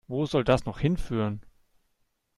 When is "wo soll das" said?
0.07-0.65